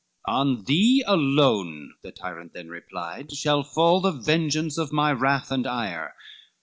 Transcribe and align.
"On 0.27 0.63
thee 0.63 1.03
alone," 1.05 1.93
the 2.01 2.11
tyrant 2.11 2.53
then 2.53 2.69
replied, 2.69 3.31
"Shall 3.33 3.61
fall 3.61 4.01
the 4.01 4.09
vengeance 4.11 4.79
of 4.79 4.91
my 4.91 5.11
wrath 5.13 5.51
and 5.51 5.67
ire." 5.67 6.15